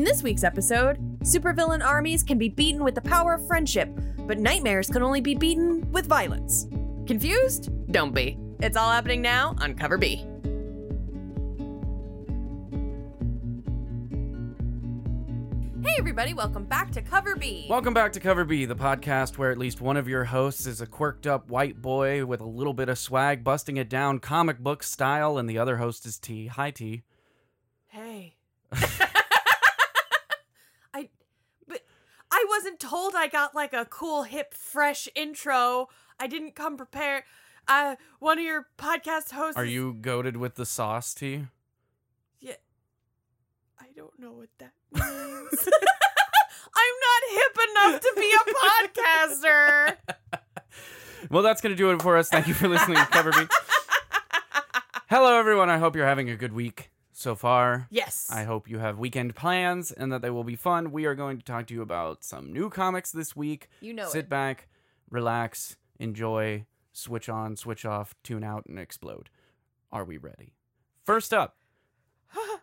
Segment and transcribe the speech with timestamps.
[0.00, 4.38] In this week's episode, supervillain armies can be beaten with the power of friendship, but
[4.38, 6.66] nightmares can only be beaten with violence.
[7.06, 7.68] Confused?
[7.92, 8.38] Don't be.
[8.60, 10.24] It's all happening now on Cover B.
[15.84, 17.66] Hey everybody, welcome back to Cover B.
[17.68, 20.80] Welcome back to Cover B, the podcast where at least one of your hosts is
[20.80, 24.60] a quirked up white boy with a little bit of swag, busting it down comic
[24.60, 26.46] book style, and the other host is T.
[26.46, 27.02] Hi, T.
[27.88, 28.36] Hey.
[30.92, 31.08] I
[31.66, 31.82] but
[32.30, 35.88] I wasn't told I got like a cool hip fresh intro.
[36.18, 37.22] I didn't come prepared.
[37.68, 41.46] Uh one of your podcast hosts Are you goaded with the sauce, T?
[42.40, 42.54] Yeah.
[43.78, 45.68] I don't know what that means.
[46.72, 48.44] I'm not hip enough to be a
[48.88, 49.96] podcaster.
[51.30, 52.28] Well, that's going to do it for us.
[52.28, 53.38] Thank you for listening to Cover B.
[55.08, 55.68] Hello, everyone.
[55.70, 57.86] I hope you're having a good week so far.
[57.90, 58.28] yes.
[58.32, 60.90] I hope you have weekend plans and that they will be fun.
[60.92, 63.68] We are going to talk to you about some new comics this week.
[63.80, 64.28] you know Sit it.
[64.28, 64.68] back,
[65.10, 69.28] relax, enjoy, switch on, switch off, tune out, and explode.
[69.92, 70.54] Are we ready?
[71.04, 71.56] First up,
[72.34, 72.58] I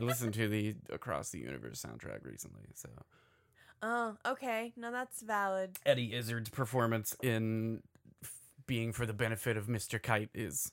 [0.00, 2.88] listened to the Across the Universe soundtrack recently, so
[3.84, 4.72] Oh, okay.
[4.76, 5.76] No, that's valid.
[5.84, 7.82] Eddie Izzard's performance in
[8.22, 8.32] f-
[8.66, 10.00] being for the benefit of Mr.
[10.00, 10.70] Kite is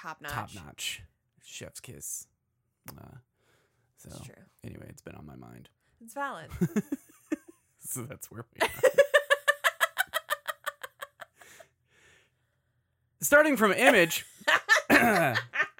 [0.00, 0.32] Top notch.
[0.32, 1.02] top notch.
[1.44, 2.26] Chef's kiss.
[2.88, 3.16] Uh,
[3.96, 4.34] so It's true.
[4.64, 5.68] anyway, it's been on my mind.
[6.02, 6.46] It's valid.
[7.80, 8.70] so that's where we are.
[13.22, 14.24] Starting from Image,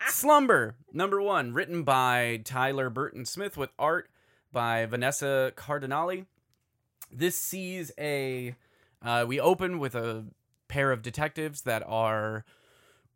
[0.09, 4.11] Slumber, number one, written by Tyler Burton Smith with art
[4.53, 6.27] by Vanessa Cardinali.
[7.11, 8.55] This sees a.
[9.03, 10.27] Uh, we open with a
[10.69, 12.45] pair of detectives that are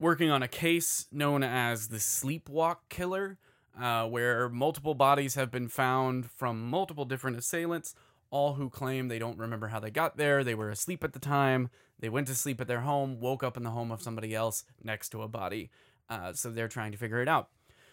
[0.04, 3.38] working on a case known as the Sleepwalk Killer,
[3.80, 7.94] uh, where multiple bodies have been found from multiple different assailants,
[8.30, 10.44] all who claim they don't remember how they got there.
[10.44, 11.70] They were asleep at the time.
[11.98, 14.64] They went to sleep at their home, woke up in the home of somebody else
[14.82, 15.70] next to a body.
[16.10, 17.48] Uh, so they're trying to figure it out.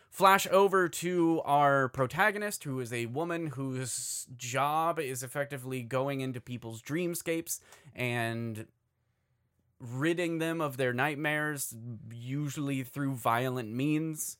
[0.09, 6.41] Flash over to our protagonist, who is a woman whose job is effectively going into
[6.41, 7.61] people's dreamscapes
[7.95, 8.67] and
[9.81, 11.75] ridding them of their nightmares,
[12.13, 14.37] usually through violent means.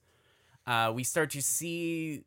[0.68, 2.24] Uh, we start to see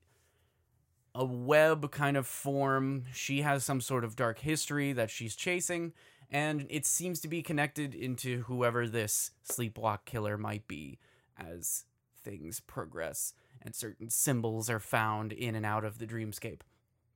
[1.15, 3.05] a web kind of form.
[3.13, 5.93] She has some sort of dark history that she's chasing,
[6.31, 10.99] and it seems to be connected into whoever this sleepwalk killer might be
[11.39, 11.85] as
[12.25, 16.61] things progress and certain symbols are found in and out of the dreamscape.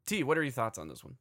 [0.07, 1.17] T, what are your thoughts on this one?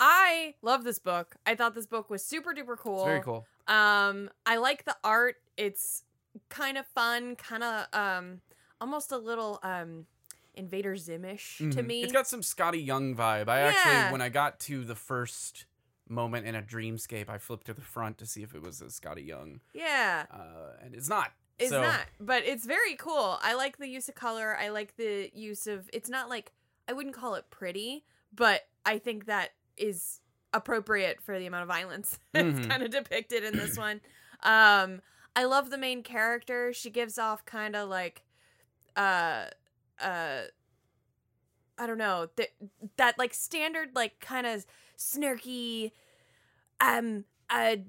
[0.00, 1.36] I love this book.
[1.46, 2.96] I thought this book was super duper cool.
[2.96, 3.46] It's very cool.
[3.66, 5.36] Um, I like the art.
[5.56, 6.02] It's
[6.48, 8.40] kind of fun, kind of um,
[8.80, 10.06] almost a little um,
[10.54, 11.86] Invader Zimish to Mhm.
[11.86, 12.02] me.
[12.02, 13.48] It's got some Skottie Young vibe.
[13.48, 13.68] I Yeah.
[13.68, 15.66] actually, when I got to the first
[16.08, 18.86] moment in a dreamscape, I flipped to the front to see if it was a
[18.86, 21.32] Skottie Young, yeah, uh, and it's not.
[21.58, 23.38] it's so, not, but it's very cool.
[23.40, 24.56] I like the use of color.
[24.56, 25.88] I like the use of.
[25.92, 26.52] It's not like
[26.88, 30.20] I wouldn't call it pretty, but I think that is
[30.52, 32.68] appropriate for the amount of violence that's Mhm.
[32.68, 34.00] kind of depicted in this one.
[34.42, 35.00] Um,
[35.36, 36.72] I love the main character.
[36.72, 38.22] She gives off kind of like,
[38.96, 39.46] uh,
[40.00, 40.42] uh,
[41.76, 42.48] I don't know that
[42.96, 44.64] that like standard like kind of
[44.96, 45.90] snarky.
[46.80, 47.82] Um, I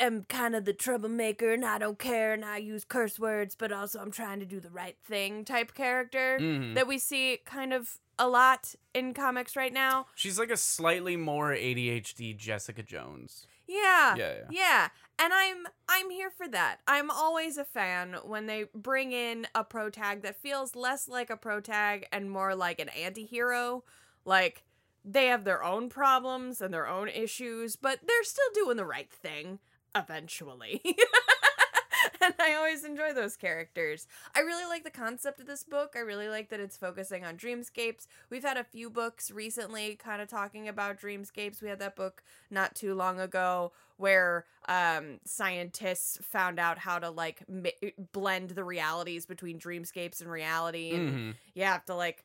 [0.00, 3.70] am kind of the troublemaker, and I don't care, and I use curse words, but
[3.70, 6.74] also I'm trying to do the right thing type character Mhm.
[6.74, 10.06] that we see kind of a lot in comics right now.
[10.14, 13.46] She's like a slightly more ADHD Jessica Jones.
[13.66, 14.16] Yeah.
[14.16, 14.44] Yeah, yeah.
[14.50, 14.88] Yeah.
[15.18, 16.80] And I'm I'm here for that.
[16.88, 21.30] I'm always a fan when they bring in a pro tag that feels less like
[21.30, 23.84] a pro tag and more like an anti-hero.
[24.24, 24.64] Like
[25.04, 29.10] they have their own problems and their own issues, but they're still doing the right
[29.10, 29.60] thing
[29.94, 30.82] eventually.
[32.22, 34.06] and I always enjoy those characters.
[34.34, 35.92] I really like the concept of this book.
[35.96, 38.06] I really like that it's focusing on dreamscapes.
[38.30, 41.60] We've had a few books recently kind of talking about dreamscapes.
[41.62, 47.10] We had that book not too long ago where um, scientists found out how to
[47.10, 51.34] like mi- blend the realities between dreamscapes and reality and Mhm.
[51.54, 52.24] you have to like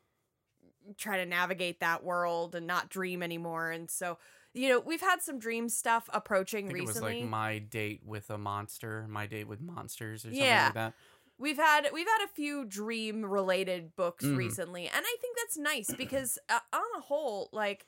[0.98, 4.18] try to navigate that world and not dream anymore and so
[4.56, 7.60] you know we've had some dream stuff approaching I think recently it was like my
[7.60, 10.66] date with a monster, my date with monsters, or something Yeah.
[10.66, 10.94] like that.
[11.38, 14.38] we've had we've had a few dream related books Mhm.
[14.38, 17.86] recently and i think that's nice because uh, on a whole like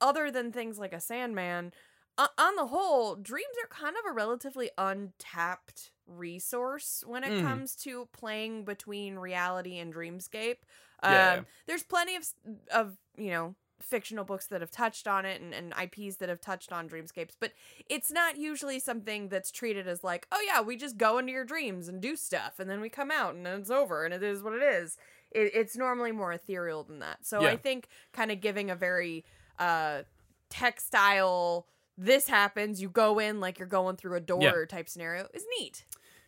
[0.00, 1.72] other than things like a sandman
[2.18, 7.42] o- on the whole, dreams are kind of a relatively untapped resource when it Mhm.
[7.42, 10.58] comes to playing between reality and dreamscape.
[11.02, 11.44] Um, Yeah.
[11.66, 12.26] There's plenty of,
[12.72, 16.40] of, you know, fictional books that have touched on it and, and IPs that have
[16.40, 17.52] touched on dreamscapes, but
[17.88, 21.44] it's not usually something that's treated as like, oh yeah, we just go into your
[21.44, 24.22] dreams and do stuff and then we come out and then it's over and it
[24.22, 24.96] is what it is.
[25.30, 27.18] It, it's normally more ethereal than that.
[27.26, 29.24] So I think kind of giving a very
[29.58, 30.02] uh,
[30.48, 31.66] textile,
[31.96, 34.64] this happens, you go in like you're going through a door Yeah.
[34.68, 35.84] type scenario is neat.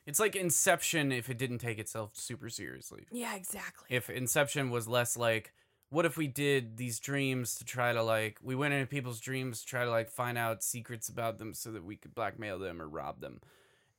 [0.06, 3.06] It's like Inception if it didn't take itself super seriously.
[3.12, 3.87] Yeah, exactly.
[3.91, 5.53] If Inception was less like,
[5.90, 9.60] what if we did these dreams to try to like, we went into people's dreams
[9.60, 12.81] to try to like find out secrets about them so that we could blackmail them
[12.81, 13.40] or rob them.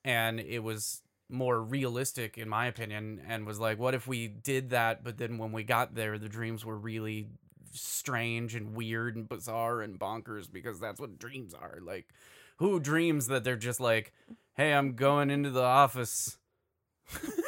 [0.04, 4.70] And it was more realistic, in my opinion, and was like, what if we did
[4.72, 7.28] that, but then when we got there, the dreams were really
[7.74, 11.80] strange and weird and bizarre and bonkers because that's what dreams are.
[11.82, 12.08] Like,
[12.58, 14.14] who dreams that they're just like,
[14.56, 16.38] hey, I'm going into the office?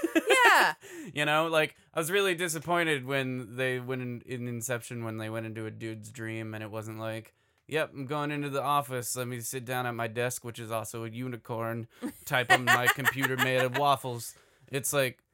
[0.53, 0.73] yeah.
[1.13, 5.29] you know, like I was really disappointed when they went in, in Inception when they
[5.29, 7.33] went into a dude's dream and it wasn't like,
[7.67, 9.15] yep, I'm going into the office.
[9.15, 11.87] Let me sit down at my desk, which is also a unicorn.
[12.25, 14.35] Type on my computer made of waffles.
[14.71, 15.19] It's like.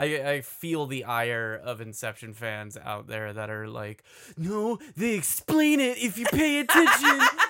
[0.00, 4.02] I, I feel the ire of Inception fans out there that are like,
[4.38, 7.20] no, they explain it if you pay attention.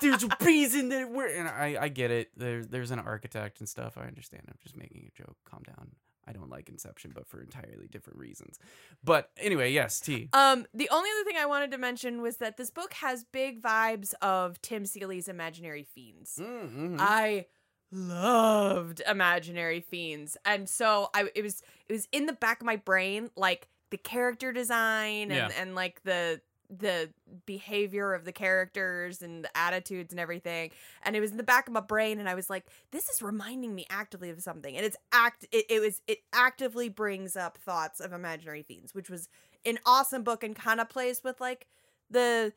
[0.00, 2.30] there's a reason that we're and I, I get it.
[2.36, 3.96] There there's an architect and stuff.
[3.96, 4.42] I understand.
[4.48, 5.36] I'm just making a joke.
[5.44, 5.92] Calm down.
[6.26, 8.60] I don't like Inception, but for entirely different reasons.
[9.02, 10.28] But anyway, yes, T.
[10.32, 13.60] Um, the only other thing I wanted to mention was that this book has big
[13.60, 16.38] vibes of Tim Seeley's Imaginary Fiends.
[16.40, 16.96] Mm-hmm.
[17.00, 17.46] I
[17.90, 22.76] loved Imaginary Fiends, and so I it was it was in the back of my
[22.76, 25.60] brain, like the character design and Yeah.
[25.60, 26.40] and like the
[26.74, 27.10] the
[27.44, 30.70] behavior of the characters and the attitudes and everything
[31.02, 33.20] and it was in the back of my brain and i was like this is
[33.20, 37.58] reminding me actively of something and it's act it, it was it actively brings up
[37.58, 39.28] thoughts of imaginary fiends which was
[39.66, 41.66] an awesome book and kind of plays with like
[42.10, 42.52] the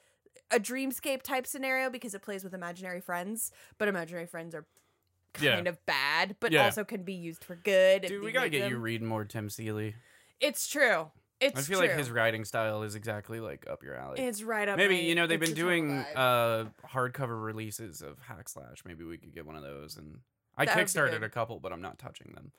[0.52, 4.66] a dreamscape type scenario because it plays with imaginary friends but imaginary friends are
[5.42, 5.56] Yeah.
[5.56, 6.64] kind of bad but Yeah.
[6.64, 9.50] also can be used for good Dude, we gotta get you them- reading more Tim
[9.50, 9.96] Seeley.
[10.40, 11.12] it's true
[11.42, 11.88] it's I feel true.
[11.88, 14.22] like his writing style is exactly like up your alley.
[14.22, 18.50] it's right up Maybe my- you know they've been doing uh hardcover releases of Hack
[18.50, 18.84] Slash.
[18.86, 19.98] Maybe we could get one of those.
[19.98, 20.20] And
[20.58, 22.52] I That kickstarted a couple, but I'm not touching them.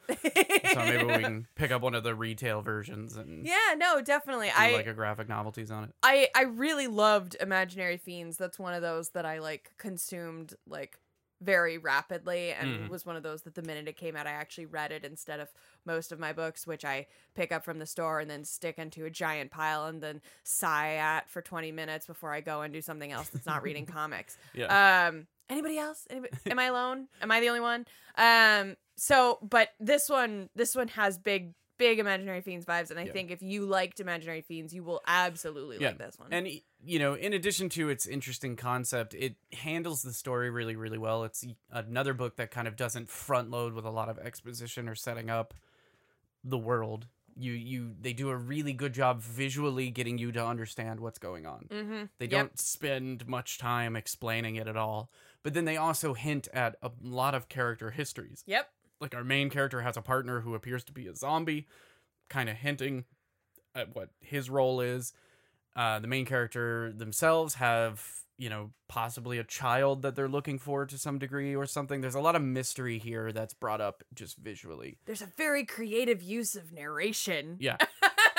[0.74, 4.50] So maybe we can pick up one of the retail versions and yeah no definitely
[4.54, 5.90] i like a graphic novelties on it.
[6.02, 8.36] I I really loved Imaginary Fiends.
[8.36, 10.98] That's one of those that I like consumed like
[11.40, 12.88] very rapidly and Mhm.
[12.88, 15.38] was one of those that the minute it came out I actually read it instead
[15.38, 15.52] of
[15.84, 19.04] most of my books which I pick up from the store and then stick into
[19.04, 22.80] a giant pile and then sigh at for 20 minutes before I go and do
[22.80, 24.38] something else that's not reading comics.
[24.54, 25.08] Yeah.
[25.08, 26.06] Um anybody else?
[26.08, 27.08] Anybody, am I alone?
[27.20, 27.86] Am I the only one?
[28.16, 33.04] Um so but this one this one has big big imaginary fiends vibes and I
[33.04, 33.12] Yeah.
[33.12, 36.32] think if you liked imaginary fiends you will absolutely Yeah, like this one.
[36.32, 36.48] and
[36.82, 41.24] you know, in addition to its interesting concept, it handles the story really, really well.
[41.24, 44.94] It's another book that kind of doesn't front load with a lot of exposition or
[44.94, 45.52] setting up
[46.44, 47.08] the world.
[47.38, 51.44] You, you, they do a really good job visually getting you to understand what's going
[51.44, 51.66] on.
[51.70, 52.04] mm-hmm.
[52.18, 55.10] They don't spend much time explaining it at all.
[55.42, 58.42] But then they also hint at a lot of character histories.
[58.46, 58.70] Yep.
[59.00, 61.66] Like our main character has a partner who appears to be a zombie,
[62.30, 63.04] kind of hinting
[63.74, 65.12] at what his role is.
[65.74, 68.02] Uh, the main character themselves have,
[68.38, 72.00] you know, possibly a child that they're looking for to some degree or something.
[72.00, 74.96] There's a lot of mystery here that's brought up just visually.
[75.04, 77.56] There's a very creative use of narration.
[77.60, 77.76] Yeah.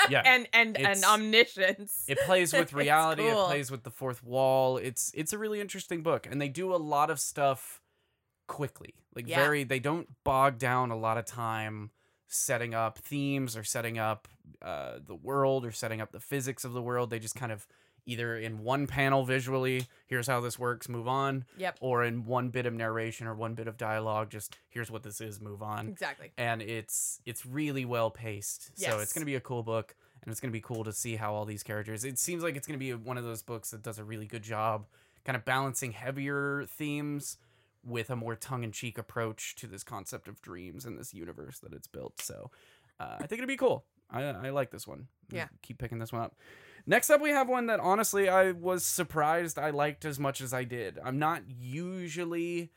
[0.09, 0.21] Yeah.
[0.25, 2.05] and and and omniscience.
[2.07, 3.23] It plays with reality.
[3.23, 3.43] cool.
[3.43, 4.77] It plays with the fourth wall.
[4.77, 7.81] It's it's a really interesting book, and they do a lot of stuff
[8.47, 8.95] quickly.
[9.15, 9.37] Like Yeah.
[9.41, 11.91] very, they don't bog down a lot of time
[12.27, 14.27] setting up themes or setting up
[14.61, 17.09] uh, the world or setting up the physics of the world.
[17.09, 17.67] They just kind of
[18.05, 21.77] either in one panel visually, here's how this works, move on, Yep.
[21.81, 25.19] or in one bit of narration or one bit of dialogue, just here's what this
[25.19, 26.31] is, move on Exactly.
[26.37, 28.71] and it's it's really well paced.
[28.79, 31.33] So it's to be a cool book and it's to be cool to see how
[31.33, 32.05] all these characters.
[32.05, 34.43] It seems like it's to be one of those books that does a really good
[34.43, 34.85] job
[35.25, 37.35] kind of balancing heavier themes
[37.87, 41.87] with a more tongue-in-cheek approach to this concept of dreams and this universe that it's
[41.87, 42.21] built.
[42.21, 42.51] So
[42.99, 43.85] uh, I think it'd be cool.
[44.09, 45.07] I, I like this one.
[45.31, 45.47] Yeah.
[45.61, 46.35] Keep picking this one up.
[46.85, 50.53] Next up, we have one that honestly I was surprised I liked as much as
[50.53, 50.99] I did.
[51.03, 52.71] I'm not usually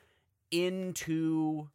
[0.50, 1.68] into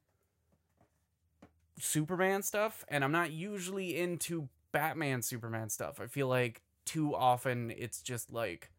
[1.80, 6.02] Superman stuff, and I'm not usually into Batman Superman stuff.
[6.02, 8.72] I feel like too often it's just like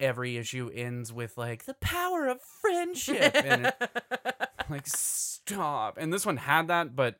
[0.00, 3.90] every issue ends with like the power of friendship and it-
[4.70, 7.16] like stop and this one had that but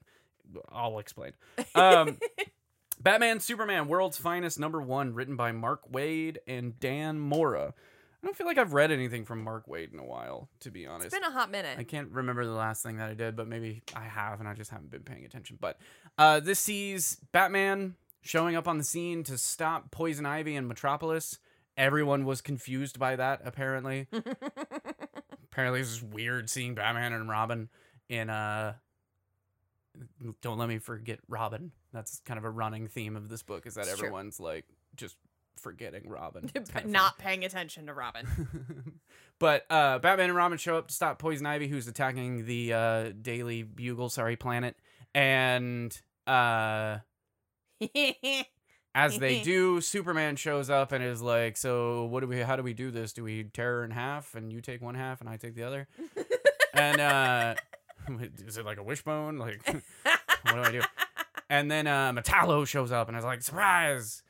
[0.72, 1.32] i'll explain
[1.74, 2.18] um
[3.00, 7.74] batman superman world's finest number one written by mark waid and dan mora
[8.22, 10.86] i don't feel like i've read anything from mark waid in a while to be
[10.86, 11.76] honest it's been a hot minute.
[11.78, 14.54] I can't remember the last thing that I did, but maybe I have and I
[14.54, 15.56] just haven't been paying attention.
[15.60, 15.78] But
[16.18, 21.38] uh, this sees Batman showing up on the scene to stop Poison Ivy in Metropolis.
[21.80, 24.06] Everyone was confused by that, apparently.
[25.44, 27.70] apparently, it's just weird seeing Batman and Robin
[28.10, 28.74] in uh
[30.42, 31.72] Don't let me forget Robin.
[31.92, 34.08] That's kind of a running theme of this book is that It's true.
[34.08, 35.16] everyone's like just
[35.56, 36.50] forgetting Robin.
[36.84, 38.26] Not paying attention to Robin.
[39.38, 43.12] but uh, Batman and Robin show up to stop Poison Ivy, who's attacking the uh,
[43.22, 44.76] Daily Bugle, sorry, planet.
[45.14, 46.98] And uh,
[48.94, 52.40] as they do, Superman shows up and is like, "So what do we?
[52.40, 53.12] How do we do this?
[53.12, 55.62] Do we tear her in half, and you take one half, and I take the
[55.62, 55.88] other?"
[56.74, 57.54] and uh,
[58.46, 59.38] is it like a wishbone?
[59.38, 60.82] Like, what do I do?
[61.48, 64.22] And then uh, Metallo shows up and is like, "Surprise!"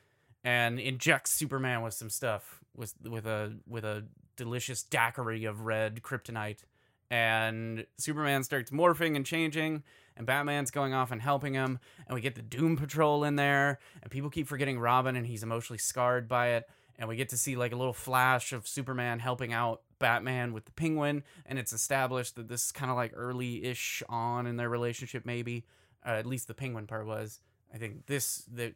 [0.45, 6.03] and injects Superman with some stuff with with a with a delicious daiquiri of red
[6.03, 6.65] kryptonite.
[7.11, 9.83] And Superman starts morphing and changing,
[10.21, 11.79] and Batman's going off and helping him.
[12.07, 15.43] And we get the Doom Patrol in there, and people keep forgetting Robin, and he's
[15.43, 16.69] emotionally scarred by it.
[16.99, 20.67] And we get to see like a little flash of Superman helping out Batman with
[20.67, 24.69] the Penguin, and it's established that this is kind of like early-ish on in their
[24.69, 25.65] relationship, maybe.
[26.05, 27.41] Uh, at least the Penguin part was.
[27.75, 28.75] I think this the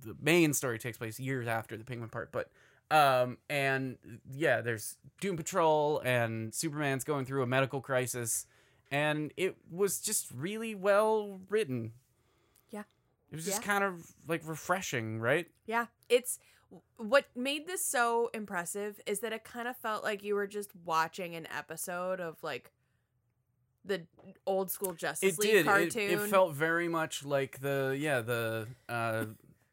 [0.00, 2.50] the main story takes place years after the Penguin part, but
[2.90, 3.98] um and
[4.34, 8.46] yeah, there's Doom Patrol and Superman's going through a medical crisis,
[8.92, 11.92] and it was just really well written.
[12.70, 12.84] Yeah.
[13.30, 13.66] It was just Yeah.
[13.66, 15.48] kind of like refreshing, right?
[15.66, 16.38] Yeah, it's
[16.96, 20.70] what made this so impressive is that it kind of felt like you were just
[20.84, 22.70] watching an episode of like
[23.84, 24.06] the
[24.46, 25.60] old school Justice it League did.
[25.60, 26.10] It, cartoon.
[26.10, 29.24] it felt very much like the yeah the uh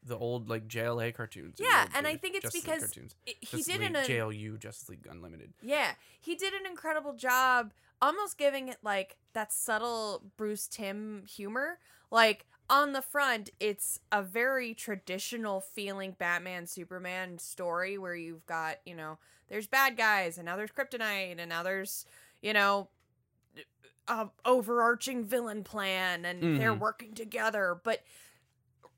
[0.04, 1.56] the old like JLA cartoons.
[1.58, 3.14] Yeah, old and I think it's Justice because cartoons.
[3.26, 5.52] It- he Justice did League, an JLU Justice League Unlimited.
[5.62, 11.78] yeah he did an incredible job, almost giving it like that subtle Bruce Timm humor.
[12.10, 18.76] Like on the front, it's a very traditional feeling Batman Superman story where you've got
[18.86, 22.06] you know there's bad guys and now there's kryptonite and now there's
[22.42, 22.88] you know
[24.08, 26.78] a overarching villain plan and they're Mhm.
[26.80, 28.02] working together but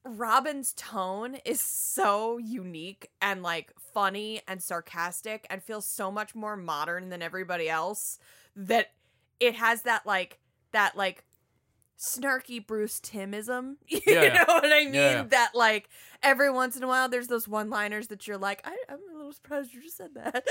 [0.04, 6.56] Robin's tone is so unique and like funny and sarcastic and feels so much more
[6.56, 8.18] modern than everybody else
[8.56, 8.92] that
[9.40, 10.38] it has that like
[10.72, 11.24] that like
[11.98, 13.76] snarky Bruce Timmism.
[13.88, 14.34] You Yeah.
[14.34, 14.94] know what I mean?
[14.94, 15.22] Yeah.
[15.24, 15.88] That like
[16.22, 19.16] every once in a while there's those one liners that you're like, I, I'm a
[19.16, 20.44] little surprised you just said that.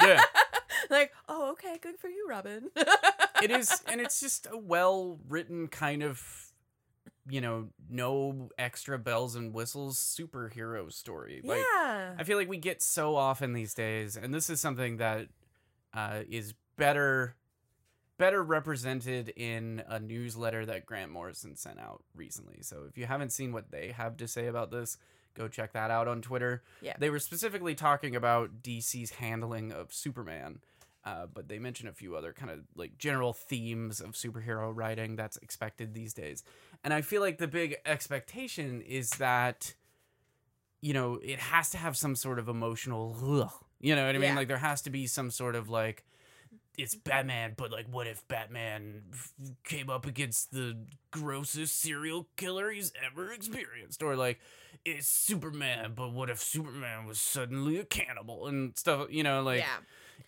[0.00, 0.20] Yeah.
[0.90, 2.70] like, oh, okay, good for you, Robin.
[3.42, 6.22] it is and it's just a well written kind of
[7.28, 12.14] you know no extra bells and whistles superhero story like yeah.
[12.18, 15.28] i feel like we get so often these days and this is something that
[15.94, 17.34] uh, is better
[18.18, 23.30] better represented in a newsletter that grant morrison sent out recently so if you haven't
[23.32, 24.98] seen what they have to say about this
[25.34, 26.94] go check that out on twitter Yeah.
[26.98, 30.60] they were specifically talking about dc's handling of superman
[31.04, 35.16] uh, but they mention a few other kind of like general themes of superhero writing
[35.16, 36.42] that's expected these days.
[36.82, 39.74] And I feel like the big expectation is that,
[40.80, 44.18] you know, it has to have some sort of emotional, ugh, you know what I
[44.18, 44.30] mean?
[44.30, 44.36] Yeah.
[44.36, 46.04] Like there has to be some sort of like,
[46.76, 49.32] it's Batman, but like, what if Batman f-
[49.62, 50.76] came up against the
[51.10, 54.02] grossest serial killer he's ever experienced?
[54.02, 54.40] Or like,
[54.84, 59.60] it's Superman, but what if Superman was suddenly a cannibal and stuff, you know, like
[59.60, 59.76] yeah.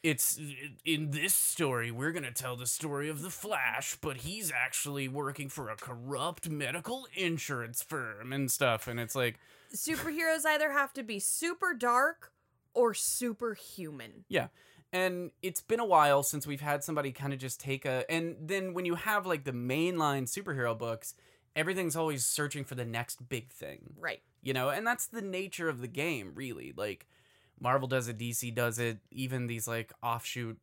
[0.03, 0.39] It's
[0.85, 5.09] in this story we're going to tell the story of the flash but he's actually
[5.09, 9.39] working for a corrupt medical insurance firm and stuff and it's like
[9.75, 12.33] Superheroes either have to be super dark
[12.73, 14.25] or superhuman.
[14.29, 14.49] Yeah.
[14.93, 18.37] And it's been a while since we've had somebody kind of just take a and
[18.41, 21.15] then when you have like the mainline superhero books
[21.55, 24.23] everything's always searching for the next big thing Right.
[24.43, 27.07] you know and that's the nature of the game really like
[27.61, 30.59] marvel does it dc does it even these like offshoot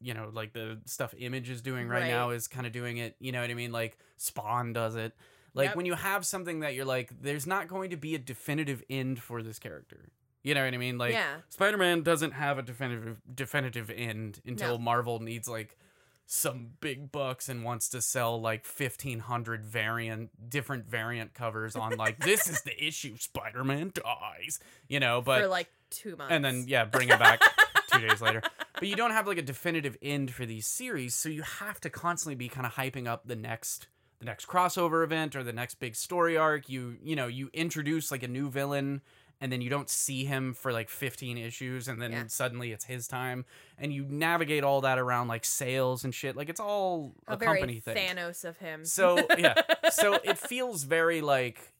[0.00, 2.10] you know like the stuff image is doing right, Right.
[2.10, 5.12] now is kind of doing it you know what i mean like spawn does it
[5.54, 5.76] like Yep.
[5.76, 9.20] when you have something that you're like there's not going to be a definitive end
[9.22, 10.10] for this character
[10.44, 11.36] you know what i mean like yeah.
[11.48, 14.84] spider-man doesn't have a definitive definitive end until No.
[14.84, 15.78] marvel needs like
[16.26, 22.18] some big bucks and wants to sell like 1500 variant different variant covers on like
[22.18, 26.32] this is the issue Spider-Man dies, you know, but for like two months.
[26.32, 27.40] and then yeah, bring it back
[27.92, 28.42] 2 days later.
[28.74, 31.90] But you don't have like a definitive end for these series, so you have to
[31.90, 33.86] constantly be kind of hyping up the next
[34.18, 36.68] the next crossover event or the next big story arc.
[36.68, 39.00] You you know, you introduce like a new villain
[39.40, 42.24] and then you don't see him for like 15 issues and then Yeah.
[42.28, 43.44] suddenly it's his time
[43.78, 47.36] and you navigate all that around like sales and shit like it's all a, a
[47.36, 48.84] company thing Thanos of him.
[48.84, 49.54] so yeah
[49.90, 51.72] so it feels very like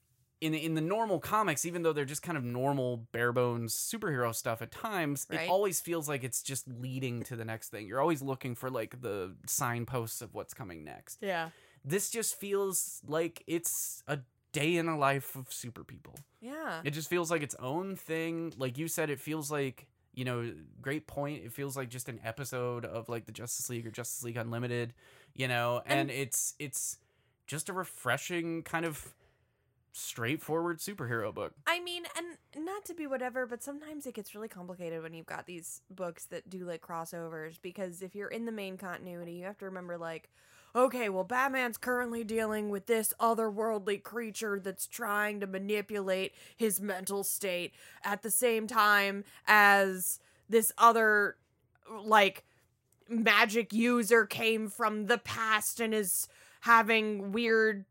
[0.42, 4.34] in in the normal comics even though they're just kind of normal bare bones superhero
[4.34, 5.40] stuff at times Right.
[5.44, 8.68] it always feels like it's just leading to the next thing you're always looking for
[8.68, 11.48] like the signposts of what's coming next yeah,
[11.82, 14.18] this just feels like it's a
[14.53, 18.53] day in the life of super people yeah, it just feels like its own thing.
[18.57, 21.45] Like you said, it feels like, you know, great point.
[21.45, 24.95] It feels like just an episode of like the Justice League or Justice League Unlimited,
[25.35, 26.99] you know, and, And- it's it's
[27.49, 29.12] just a refreshing kind of
[29.93, 31.53] straightforward superhero book.
[31.67, 35.26] I mean, and not to be whatever, but sometimes it gets really complicated when you've
[35.26, 39.45] got these books that do like crossovers because if you're in the main continuity, you
[39.45, 40.31] have to remember like,
[40.76, 47.25] okay, well, Batman's currently dealing with this otherworldly creature that's trying to manipulate his mental
[47.25, 47.73] state
[48.04, 51.37] at the same time as this other
[52.04, 52.45] like
[53.09, 56.28] magic user came from the past and is
[56.61, 57.85] having weird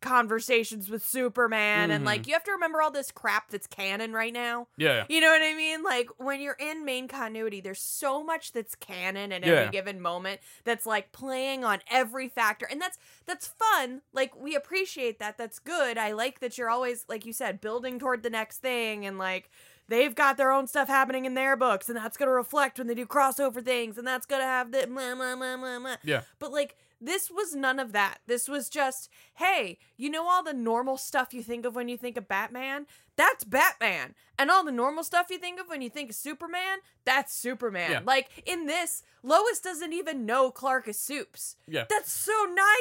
[0.00, 2.06] conversations with Superman and Mhm.
[2.06, 4.68] like you have to remember all this crap that's canon right now.
[4.76, 5.04] Yeah.
[5.08, 5.82] You know what I mean?
[5.82, 9.52] Like when you're in main continuity, there's so much that's canon at Yeah.
[9.52, 12.66] every given moment that's like playing on every factor.
[12.66, 14.02] And that's that's fun.
[14.12, 15.36] Like we appreciate that.
[15.36, 15.98] That's good.
[15.98, 19.50] I like that you're always like you said building toward the next thing and like
[19.88, 22.86] they've got their own stuff happening in their books and that's going to reflect when
[22.88, 25.96] they do crossover things and that's going to have the blah, blah, blah, blah, blah.
[26.02, 26.22] Yeah.
[26.38, 28.18] But like this was none of that.
[28.26, 31.96] This was just, hey, you know all the normal stuff you think of when you
[31.96, 32.86] think of Batman?
[33.16, 34.14] That's Batman.
[34.38, 36.78] And all the normal stuff you think of when you think of Superman?
[37.04, 37.90] That's Superman.
[37.90, 38.00] Yeah.
[38.04, 41.56] Like in this, Lois doesn't even know Clark is Soups.
[41.66, 41.84] Yeah.
[41.88, 42.32] That's so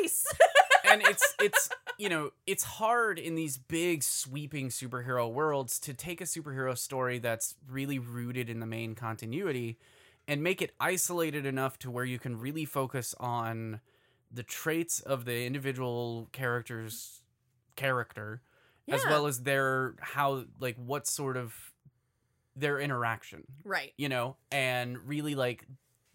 [0.02, 0.26] nice.
[0.92, 6.22] and it's it's you know it's hard in these big sweeping superhero worlds to take
[6.22, 9.78] a superhero story that's really rooted in the main continuity
[10.28, 13.80] and make it isolated enough to where you can really focus on
[14.32, 17.22] the traits of the individual character's
[17.76, 18.42] character
[18.88, 21.74] as well as their how like what sort of
[22.56, 23.94] their interaction right.
[23.98, 25.66] you know and really like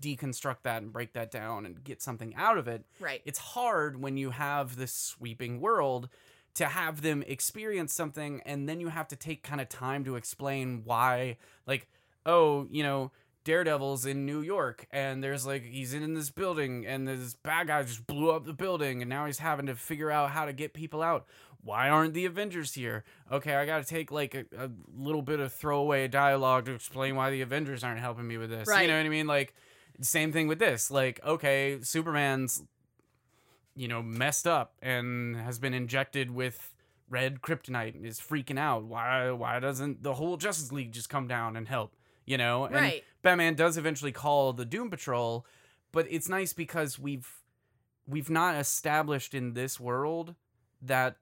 [0.01, 3.20] deconstruct that and break that down and get something out of it Right.
[3.25, 6.09] it's hard when you have this sweeping world
[6.55, 10.16] to have them experience something and then you have to take kind of time to
[10.16, 11.88] explain why like
[12.25, 13.12] oh you know
[13.50, 17.82] daredevil's in new york and there's like he's in this building and this bad guy
[17.82, 20.72] just blew up the building and now he's having to figure out how to get
[20.72, 21.26] people out.
[21.62, 23.02] Why aren't the avengers here?
[23.30, 27.30] Okay i gotta take like a, a little bit of throwaway dialogue to explain why
[27.30, 28.68] the avengers aren't helping me with this.
[28.82, 29.26] You know what i mean?
[29.26, 29.52] Like
[30.00, 30.88] same thing with this.
[30.88, 32.62] Like okay superman's
[33.74, 36.74] you know, messed up and has been injected with
[37.08, 38.84] red kryptonite and is freaking out.
[38.84, 41.94] Why why doesn't the whole Justice League just come down and help?
[42.31, 42.64] You know?
[42.64, 43.05] And Right.
[43.23, 45.45] Batman does eventually call the Doom Patrol,
[45.90, 47.29] but it's nice because we've
[48.07, 50.37] we've not established in this world
[50.81, 51.16] that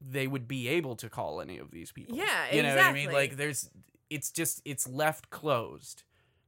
[0.00, 2.16] they would be able to call any of these people.
[2.16, 3.12] Yeah, You know what I mean?
[3.12, 3.68] Like there's
[4.08, 6.04] it's just it's left closed.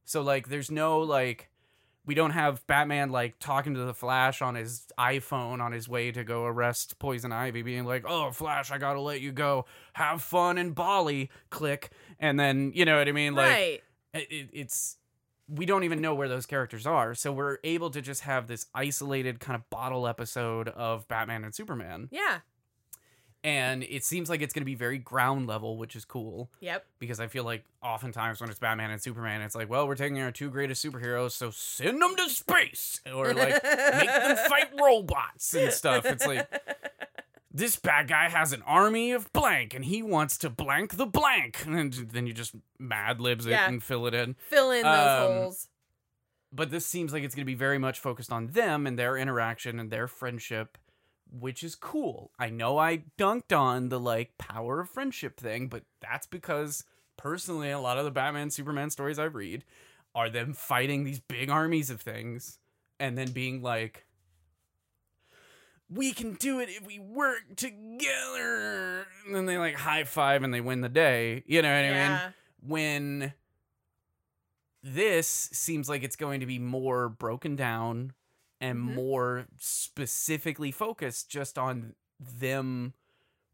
[0.07, 1.51] So like there's no like
[2.07, 6.12] we don't have Batman like talking to the Flash on his iPhone on his way
[6.12, 9.66] to go arrest Poison Ivy, being like, "Oh, Flash, I gotta let you go.
[9.95, 13.35] Have fun in Bali." Click, and then you know what I mean.
[13.35, 13.83] Like right.
[14.14, 14.97] it, it- it's
[15.49, 18.66] we don't even know where those characters are, so we're able to just have this
[18.75, 22.38] isolated kind of bottle episode of Batman and Superman, Yeah.
[23.46, 26.85] And it seems like it's going to be very ground level, which is cool Yep.
[26.98, 30.20] because I feel like oftentimes when it's Batman and Superman, it's like, well, we're taking
[30.20, 35.54] our two greatest superheroes, so send them to space or like make them fight robots
[35.54, 36.04] and stuff.
[36.04, 36.46] It's like
[37.52, 41.64] this bad guy has an army of blank and he wants to blank the blank,
[41.66, 44.35] and then you just mad libs it and fill it in.
[44.50, 45.68] Fill in those Um, holes.
[46.52, 49.16] But this seems like it's going to be very much focused on them and their
[49.16, 50.78] interaction and their friendship.
[51.31, 52.31] Which is cool.
[52.39, 56.85] I know I dunked on the like power of friendship thing, but that's because
[57.17, 59.65] personally, a lot of the Batman Superman stories I read
[60.15, 62.59] are them fighting these big armies of things
[62.99, 64.07] and then being like,
[65.89, 69.07] we can do it if we work together.
[69.27, 71.45] And then they like high five and they win the day.
[71.47, 72.35] You know what I mean?
[72.67, 73.33] when
[74.83, 78.12] this seems like it's going to be more broken down
[78.61, 78.95] and Mhm.
[78.95, 82.95] more specifically focused just on them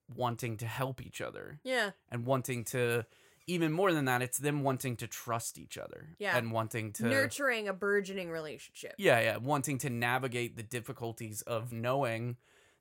[0.09, 1.93] wanting to help each other Yeah.
[2.11, 3.07] and wanting to
[3.49, 6.37] even more than that it's them wanting to trust each other Yeah.
[6.37, 8.95] and wanting to Nurturing a burgeoning relationship.
[8.99, 12.37] yeah yeah wanting to navigate the difficulties of knowing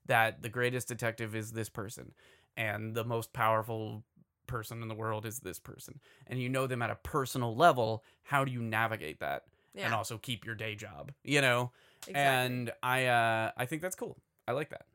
[0.06, 2.14] that the greatest detective is this person
[2.56, 4.04] and the most powerful
[4.46, 8.04] person in the world is this person and you know them at a personal level
[8.24, 9.86] how do you navigate that Yeah.
[9.86, 11.72] and also keep your day job you know
[12.08, 12.22] exactly.
[12.22, 14.86] and i uh i think that's cool i like that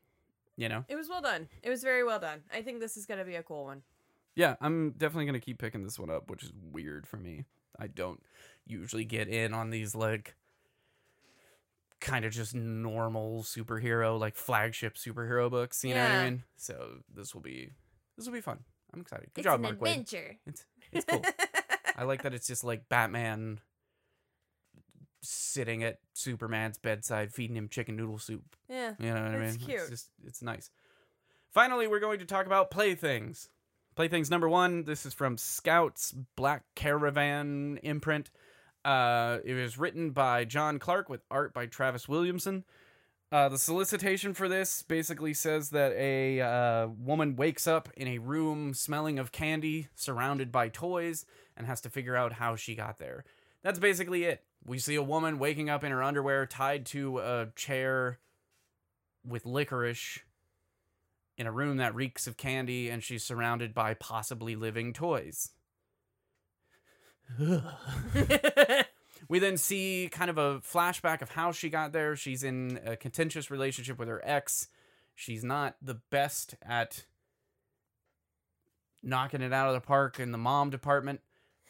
[0.56, 1.48] you know it was well done.
[1.62, 2.40] It was very well done.
[2.52, 3.82] I think this is gonna be a cool one.
[4.34, 7.44] yeah i'm definitely gonna keep picking this one up which is weird for me
[7.78, 8.22] i don't
[8.66, 10.34] usually get in on these like
[12.00, 16.98] kind of just normal superhero like flagship superhero books you know what i mean so
[17.14, 17.70] this will be
[18.16, 18.58] this will be fun
[18.92, 19.90] i'm excited good job mark Waid.
[19.90, 20.36] adventure.
[20.46, 21.22] it's it's cool
[21.96, 23.60] i like that it's just like batman
[25.28, 28.94] sitting at superman's bedside feeding him chicken noodle soup yeah.
[28.98, 29.42] You know what I mean?
[29.48, 29.80] It's cute.
[29.80, 30.70] It's just it's nice.
[31.52, 33.48] Finally, we're going to talk about playthings.
[33.94, 34.84] Playthings number one.
[34.84, 38.30] This is from Scouts Black Caravan imprint.
[38.84, 42.64] Uh, it was written by John Clark with art by Travis Williamson.
[43.32, 48.18] Uh, the solicitation for this basically says that a uh, woman wakes up in a
[48.18, 52.98] room smelling of candy, surrounded by toys, and has to figure out how she got
[52.98, 53.24] there.
[53.62, 54.44] That's basically it.
[54.66, 58.18] We see a woman waking up in her underwear, tied to a chair
[59.24, 60.18] with licorice
[61.38, 65.50] in a room that reeks of candy, and she's surrounded by possibly living toys.
[69.28, 72.16] we then see kind of a flashback of how she got there.
[72.16, 74.68] She's in a contentious relationship with her ex.
[75.14, 77.04] She's not the best at
[79.02, 81.20] knocking it out of the park in the mom department,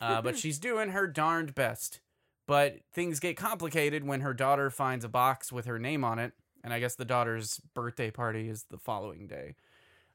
[0.00, 2.00] uh, but she's doing her darned best.
[2.46, 6.32] But things get complicated when her daughter finds a box with her name on it,
[6.62, 9.56] and I guess the daughter's birthday party is the following day.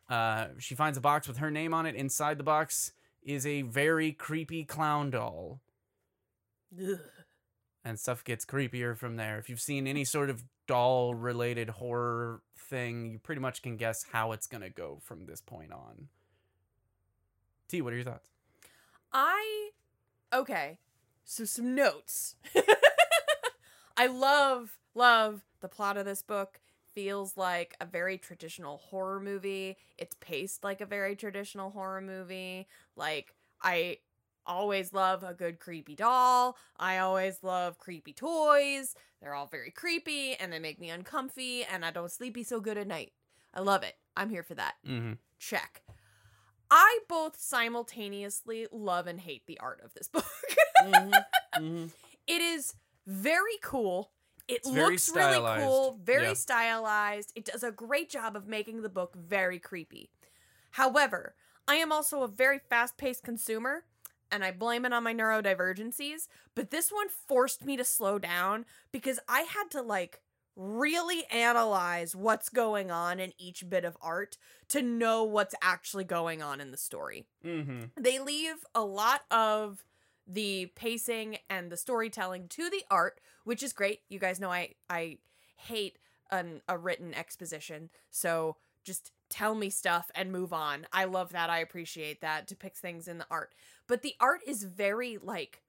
[0.10, 1.96] Uh, she finds a box with her name on it.
[1.96, 2.92] Inside the box
[3.24, 5.62] is a very creepy clown doll
[6.82, 7.00] Ugh.
[7.86, 9.38] and stuff gets creepier from there.
[9.38, 14.06] If you've seen any sort of doll related horror thing, you pretty much can guess
[14.12, 16.08] how it's going to go from this point on.
[17.68, 18.30] T, what are your thoughts?
[19.14, 19.70] I
[20.34, 20.78] okay.
[21.32, 22.36] So some notes.
[23.98, 26.60] I love love the plot of this book.
[26.94, 29.78] Feels like a very traditional horror movie.
[29.98, 32.68] It's paced like a very traditional horror movie.
[32.98, 34.00] Like I
[34.46, 36.58] always love a good creepy doll.
[36.78, 38.94] I always love creepy toys.
[39.22, 42.78] They're all very creepy and they make me uncomfy and I don't sleepy so good
[42.78, 43.14] at night.
[43.54, 43.96] I love it.
[44.18, 44.74] I'm here for that.
[44.86, 45.14] Mm-hmm.
[45.40, 45.82] Check.
[46.72, 50.26] I both simultaneously love and hate the art of this book.
[50.82, 51.86] mm-hmm.
[52.28, 52.74] it is
[53.06, 54.12] very cool.
[54.48, 56.34] It It's looks really cool, very Yeah.
[56.34, 57.32] stylized.
[57.36, 60.10] It does a great job of making the book very creepy.
[60.72, 61.36] However,
[61.68, 63.86] I am also a very fast paced consumer,
[64.32, 68.66] and I blame it on my neurodivergencies, but this one forced me to slow down
[68.92, 70.22] because I had to like
[70.56, 74.38] really analyze what's going on in each bit of art
[74.70, 77.84] to know what's actually going on in the story Mm-hmm.
[77.98, 79.84] they leave a lot of
[80.28, 84.00] the pacing and the storytelling to the art, which is great.
[84.08, 85.18] You guys know I I
[85.56, 85.98] hate
[86.30, 90.86] an, a written exposition, so just tell me stuff and move on.
[90.94, 91.50] I love that.
[91.50, 92.48] I appreciate that.
[92.48, 93.54] Depicts things in the art,
[93.88, 95.64] but the art is very like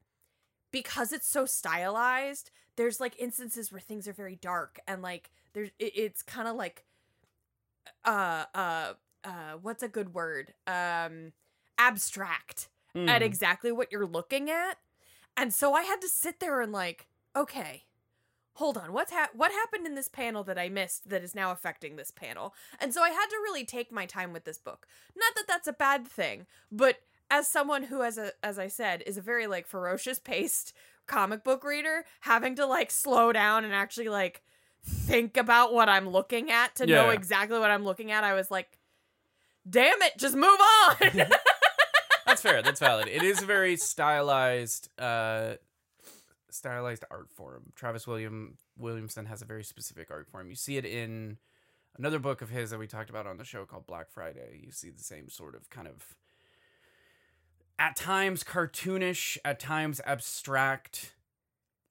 [0.70, 2.50] because it's so stylized.
[2.76, 6.56] There's like instances where things are very dark and like there's it, it's kind of
[6.56, 6.84] like
[8.04, 8.92] uh uh
[9.24, 11.32] uh what's a good word um
[11.78, 13.08] abstract Mm-hmm.
[13.08, 14.76] at exactly what you're looking at.
[15.34, 17.84] And so I had to sit there and like, okay,
[18.56, 21.52] hold on, what's ha- what happened in this panel that I missed that is now
[21.52, 22.52] affecting this panel?
[22.78, 24.86] And so I had to really take my time with this book.
[25.16, 26.98] Not that that's a bad thing, but
[27.30, 30.74] as someone who as a as I said is a very like ferocious paced
[31.06, 34.42] comic book reader, having to like slow down and actually like
[34.84, 38.50] think about what I'm looking at to know exactly what I'm looking at, I was
[38.50, 38.78] like,
[39.68, 40.96] damn it, just move on.
[42.26, 42.62] That's fair.
[42.62, 43.08] That's valid.
[43.08, 45.54] It is a very stylized, uh,
[46.50, 47.72] stylized art form.
[47.74, 50.48] Travis William Williamson has a very specific art form.
[50.48, 51.38] You see it in
[51.98, 54.60] another book of his that we talked about on the show called Black Friday.
[54.64, 56.04] You see the same sort of kind of,
[57.78, 61.14] at times cartoonish, at times abstract,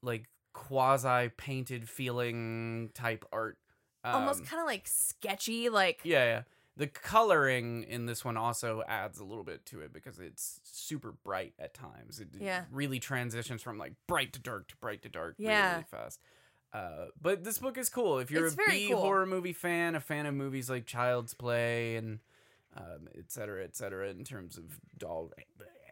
[0.01, 3.57] like quasi painted feeling type art.
[4.03, 6.41] Almost Um, kind of like sketchy, like yeah, yeah.
[6.77, 11.11] The coloring in this one also adds a little bit to it because it's super
[11.11, 12.19] bright at times.
[12.19, 12.65] It Yeah.
[12.71, 15.71] really transitions from like bright to dark to bright to dark Yeah.
[15.73, 16.21] really fast.
[16.73, 18.19] Uh, but this book is cool.
[18.19, 19.01] If you're It's a B cool.
[19.01, 22.19] horror movie fan, a fan of movies like Child's Play and
[22.75, 25.31] um, et cetera, et cetera, in terms of doll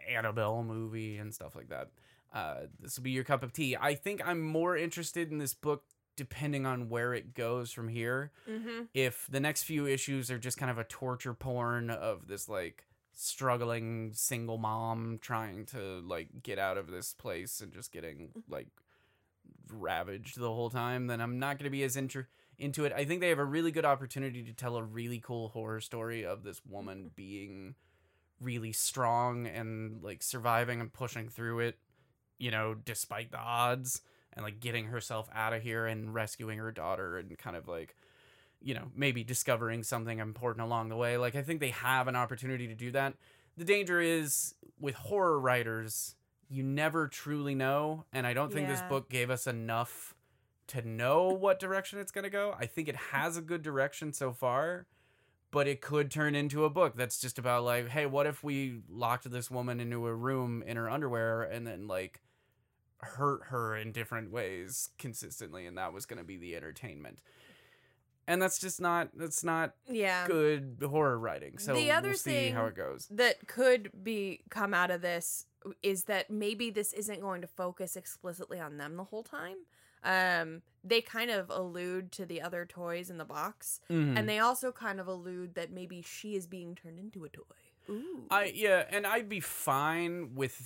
[0.09, 1.89] Annabelle movie and stuff like that,
[2.33, 3.75] uh, this will be your cup of tea.
[3.79, 5.83] I think I'm more interested in this book
[6.15, 8.31] depending on where it goes from here.
[8.49, 8.83] Mm-hmm.
[8.93, 12.85] If the next few issues are just kind of a torture porn of this like
[13.13, 18.67] struggling single mom trying to like get out of this place and just getting like
[19.71, 22.27] ravaged the whole time, then I'm not going to be as inter-
[22.60, 22.93] into it.
[22.93, 26.26] I think they have a really good opportunity to tell a really cool horror story
[26.26, 27.76] of this woman being
[28.39, 31.78] really strong and like surviving and pushing through it,
[32.38, 34.02] you know, despite the odds
[34.34, 37.95] and like getting herself out of here and rescuing her daughter and kind of like
[38.62, 41.17] you know, maybe discovering something important along the way.
[41.17, 43.13] Like I think they have an opportunity to do that.
[43.58, 46.15] The danger is with horror writers,
[46.50, 50.15] you never truly know, and I don't think this book gave us enough
[50.69, 52.55] to know what direction it's going to go.
[52.58, 54.88] I think it has a good direction so far,
[55.51, 58.82] but it could turn into a book that's just about like, hey, what if we
[58.89, 62.21] locked this woman into a room in her underwear and then like
[63.01, 67.19] hurt her in different ways consistently and that was going to be the entertainment.
[68.27, 70.27] And that's just not that's not Yeah.
[70.27, 71.58] good horror writing.
[71.58, 73.08] So The other we'll see how it goes.
[73.10, 75.47] that could be come out of this
[75.82, 79.58] is that maybe this isn't going to focus explicitly on them the whole time.
[80.03, 84.17] Um, they kind of allude to the other toys in the box, Mhm.
[84.17, 87.43] and they also kind of allude that maybe she is being turned into a toy.
[87.89, 88.25] Ooh.
[88.31, 90.57] I yeah, and I'd be fine with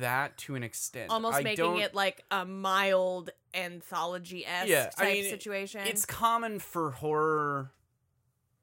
[0.00, 1.10] that to an extent.
[1.10, 5.86] almost I making don't- it like a mild anthology esque Yeah, I mean, situation.
[5.86, 7.70] It's common for horror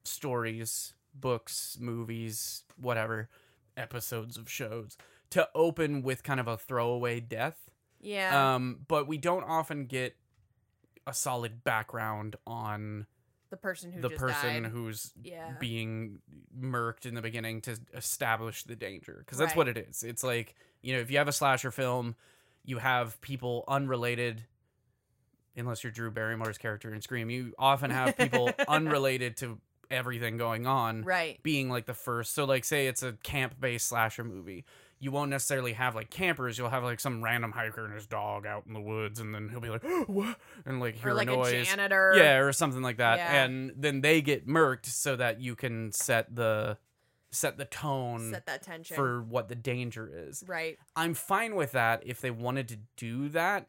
[0.04, 3.28] stories, books, movies, whatever,
[3.76, 4.96] episodes of shows
[5.30, 7.70] to open with kind of a throwaway death.
[8.02, 10.16] Yeah, Um, but we don't often get
[11.06, 13.06] a solid background on
[13.50, 14.72] the person who the person died.
[14.72, 16.18] who's yeah, being
[16.58, 19.56] murked in the beginning to establish the danger because that's Right.
[19.56, 22.14] what it is it's like you know if you have a slasher film
[22.64, 24.44] you have people unrelated
[25.56, 29.58] unless you're drew barrymore's character in scream you often have people unrelated to
[29.90, 31.42] everything going on right.
[31.42, 34.64] being like the first so like say it's a camp based slasher movie
[35.02, 38.46] you won't necessarily have like campers you'll have like some random hiker and his dog
[38.46, 41.28] out in the woods and then he'll be like what and like hear Or like
[41.28, 42.14] a noise a janitor.
[42.16, 43.18] yeah, or something like that.
[43.18, 43.44] Yeah.
[43.44, 46.78] And then they get murked so that you can set the
[47.32, 48.94] set the tone set that tension.
[48.94, 50.44] for what the danger is.
[50.46, 50.78] right.
[50.94, 53.68] I'm fine with that if they wanted to do that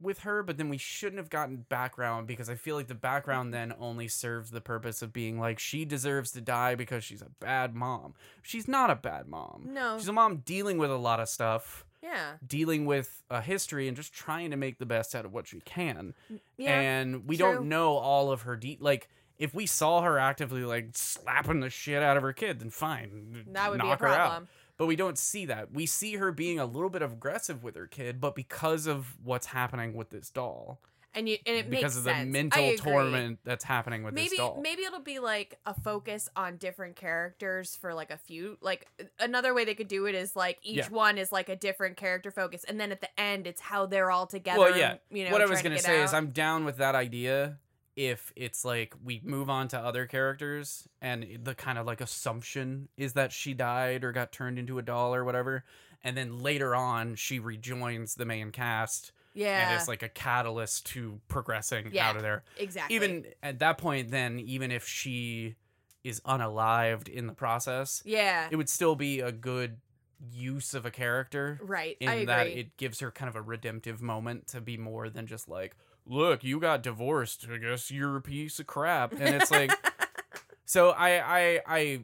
[0.00, 3.52] with her, but then we shouldn't have gotten background because I feel like the background
[3.52, 7.30] then only serves the purpose of being like she deserves to die because she's a
[7.40, 8.14] bad mom.
[8.42, 9.68] She's not a bad mom.
[9.72, 9.98] No.
[9.98, 12.34] She's a mom dealing with a lot of stuff, yeah.
[12.46, 15.60] dealing with a history and just trying to make the best out of what she
[15.60, 16.14] can
[16.56, 16.78] Yeah.
[16.78, 17.46] and we true.
[17.54, 19.08] don't know all of her de- like
[19.38, 23.44] if we saw her actively like slapping the shit out of her kid then fine
[23.52, 24.48] that would be a knock her out problem.
[24.78, 25.72] But we don't see that.
[25.72, 29.48] We see her being a little bit aggressive with her kid but because of what's
[29.48, 30.80] happening with this doll.
[31.14, 32.30] And you and it because of the sense.
[32.30, 34.60] Mental torment that's happening with maybe this doll.
[34.62, 38.86] maybe it'll be like a focus on different characters for like a few like
[39.18, 40.88] another way they could do it is like each Yeah.
[40.90, 44.10] one is like a different character focus and then at the end it's how they're
[44.10, 44.96] all together well yeah.
[45.10, 47.56] you know what i was gonna say is i'm down with that idea
[47.98, 52.88] if it's like we move on to other characters and the kind of like assumption
[52.96, 55.64] is that she died or got turned into a doll or whatever
[56.04, 60.86] and then later on she rejoins the main cast yeah and it's like a catalyst
[60.86, 62.08] to progressing Yeah.
[62.08, 62.44] out of there.
[62.56, 62.94] exactly.
[62.94, 65.56] Even at that point then even if she
[66.04, 68.46] is unalived in the process yeah.
[68.48, 69.78] it would still be a good
[70.32, 72.26] use of a character right in I agree.
[72.26, 75.74] that it gives her kind of a redemptive moment to be more than just like,
[76.08, 77.46] look, you got divorced.
[77.52, 79.12] I guess you're a piece of crap.
[79.12, 79.72] And it's like,
[80.64, 82.00] so I, I, I,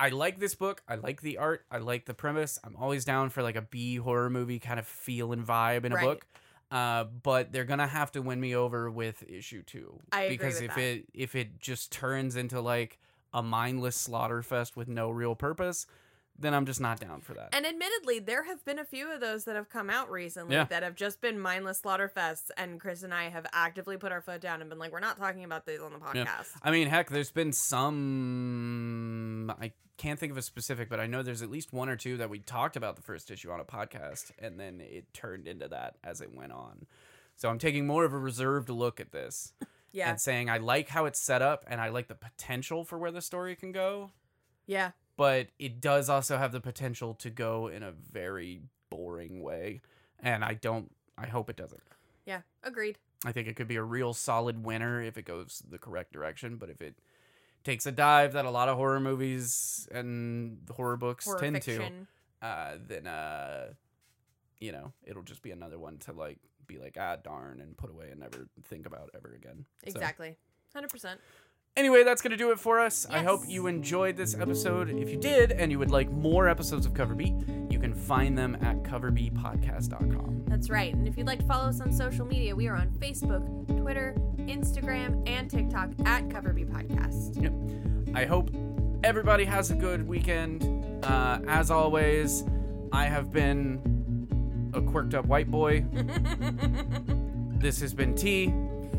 [0.00, 0.82] I like this book.
[0.88, 1.64] I like the art.
[1.70, 2.58] I like the premise.
[2.64, 5.92] I'm always down for like a B horror movie kind of feel and vibe in
[5.92, 6.04] a Right.
[6.06, 6.26] book.
[6.70, 10.58] Uh, but they're gonna have to win me over with issue two I agree because
[10.62, 10.78] if that.
[10.78, 12.98] it if it just turns into like
[13.34, 15.86] a mindless slaughter fest with no real purpose,
[16.38, 17.50] then I'm just not down for that.
[17.54, 20.64] and admittedly, there have been a few of those that have come out recently Yeah.
[20.64, 24.20] that have just been mindless slaughter fests, and Chris and I have actively put our
[24.20, 26.24] foot down and been like, "We're not talking about these on the Yeah.
[26.26, 29.50] podcast." I mean, heck, there's been some.
[29.60, 32.16] I can't think of a specific, but I know there's at least one or two
[32.16, 35.68] that we talked about the first issue on a podcast, and then it turned into
[35.68, 36.86] that as it went on.
[37.36, 39.52] So I'm taking more of a reserved look at this
[39.92, 42.98] Yeah, and saying I like how it's set up and I like the potential for
[42.98, 44.10] where the story can go,
[44.66, 49.80] yeah, but it does also have the potential to go in a very boring way,
[50.20, 50.90] and I don't.
[51.18, 51.82] I hope it doesn't.
[52.26, 52.40] yeah.
[52.62, 52.98] Agreed.
[53.24, 56.56] I think it could be a real solid winner if it goes the correct direction.
[56.56, 56.96] But if it
[57.64, 62.08] takes a dive that a lot of horror movies and horror books Horror tend fiction.
[62.40, 63.68] to, uh, then uh,
[64.58, 67.90] you know, it'll just be another one to like be like ah darn and put
[67.90, 69.64] away and never think about ever again.
[69.84, 70.36] So- Exactly.
[70.74, 71.16] 100%.
[71.74, 73.06] Anyway, that's going to do it for us.
[73.08, 74.90] I hope you enjoyed this episode.
[74.90, 77.34] If you did and you would like more episodes of Cover B,
[77.70, 80.44] you can find them at coverbeatpodcast.com.
[80.48, 80.92] That's right.
[80.92, 84.14] And if you'd like to follow us on social media, we are on Facebook, Twitter,
[84.36, 87.42] Instagram, and TikTok at Cover B Podcast.
[87.42, 88.14] Yep.
[88.14, 88.50] I hope
[89.02, 91.02] everybody has a good weekend.
[91.02, 92.44] Uh, as always,
[92.92, 95.86] I have been a quirked up white boy.
[97.62, 98.52] This has been T,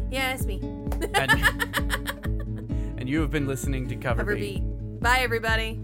[0.09, 0.59] yeah, it's me.
[1.15, 1.31] and,
[3.03, 4.61] and you have been listening to Cover, Cover Beat.
[4.61, 4.63] B.
[5.01, 5.77] Bye, everybody.